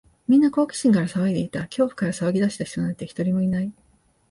[0.27, 1.65] みんな好奇心から騒いでいた。
[1.65, 3.71] 恐怖から騒ぎ出した人なんて、一人もいない。